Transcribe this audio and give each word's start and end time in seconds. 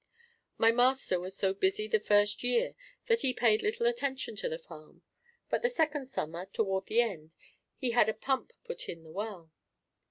My 0.57 0.71
master 0.71 1.19
was 1.19 1.37
so 1.37 1.53
busy 1.53 1.87
the 1.87 1.99
first 1.99 2.41
year 2.43 2.73
that 3.05 3.21
he 3.21 3.35
paid 3.35 3.61
little 3.61 3.85
attention 3.85 4.35
to 4.37 4.49
the 4.49 4.57
farm, 4.57 5.03
but 5.47 5.61
the 5.61 5.69
second 5.69 6.07
summer, 6.07 6.47
toward 6.47 6.87
the 6.87 7.01
end, 7.01 7.35
he 7.77 7.91
had 7.91 8.09
a 8.09 8.15
pump 8.15 8.51
put 8.63 8.89
in 8.89 9.03
the 9.03 9.11
well. 9.11 9.51